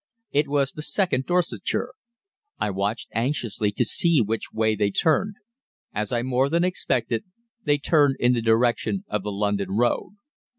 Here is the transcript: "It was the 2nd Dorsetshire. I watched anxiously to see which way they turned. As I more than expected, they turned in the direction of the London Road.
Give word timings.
"It 0.31 0.47
was 0.47 0.71
the 0.71 0.81
2nd 0.81 1.27
Dorsetshire. 1.27 1.93
I 2.57 2.71
watched 2.71 3.09
anxiously 3.13 3.71
to 3.73 3.85
see 3.85 4.19
which 4.19 4.51
way 4.51 4.73
they 4.75 4.89
turned. 4.89 5.35
As 5.93 6.11
I 6.11 6.23
more 6.23 6.49
than 6.49 6.63
expected, 6.63 7.23
they 7.65 7.77
turned 7.77 8.15
in 8.19 8.33
the 8.33 8.41
direction 8.41 9.05
of 9.09 9.21
the 9.21 9.31
London 9.31 9.69
Road. 9.73 10.13